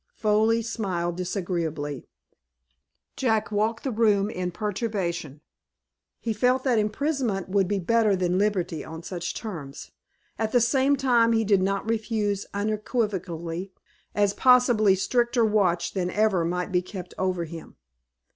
Foley 0.15 0.63
smiled 0.63 1.15
disagreeably. 1.15 2.07
Jack 3.15 3.51
walked 3.51 3.83
the 3.83 3.91
room 3.91 4.31
in 4.31 4.49
perturbation. 4.49 5.41
He 6.19 6.33
felt 6.33 6.63
that 6.63 6.79
imprisonment 6.79 7.49
would 7.49 7.67
be 7.67 7.77
better 7.77 8.15
than 8.15 8.39
liberty, 8.39 8.83
on 8.83 9.03
such 9.03 9.35
terms. 9.35 9.91
At 10.39 10.53
the 10.53 10.59
same 10.59 10.95
time 10.95 11.33
he 11.33 11.43
did 11.43 11.61
not 11.61 11.87
refuse 11.87 12.47
unequivocally, 12.51 13.73
as 14.15 14.33
possibly 14.33 14.95
stricter 14.95 15.45
watch 15.45 15.93
than 15.93 16.09
ever 16.09 16.43
might 16.45 16.71
be 16.71 16.81
kept 16.81 17.13
over 17.19 17.43
him. 17.43 17.75